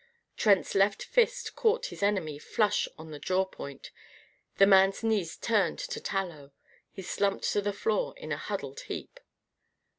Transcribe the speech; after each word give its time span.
Trent's 0.35 0.73
left 0.73 1.03
fist 1.03 1.55
caught 1.55 1.85
his 1.93 2.01
enemy 2.01 2.39
flush 2.39 2.87
on 2.97 3.11
the 3.11 3.19
jaw 3.19 3.45
point. 3.45 3.91
The 4.57 4.65
man's 4.65 5.03
knees 5.03 5.37
turned 5.37 5.77
to 5.77 5.99
tallow. 5.99 6.53
He 6.89 7.03
slumped 7.03 7.43
to 7.51 7.61
the 7.61 7.71
floor 7.71 8.15
in 8.17 8.31
a 8.31 8.37
huddled 8.37 8.79
heap. 8.79 9.19